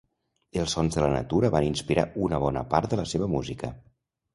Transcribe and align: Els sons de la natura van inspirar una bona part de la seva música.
Els 0.61 0.73
sons 0.77 0.97
de 0.97 1.03
la 1.03 1.11
natura 1.17 1.53
van 1.57 1.67
inspirar 1.69 2.09
una 2.31 2.43
bona 2.49 2.67
part 2.77 2.93
de 2.97 3.05
la 3.05 3.11
seva 3.15 3.33
música. 3.41 3.77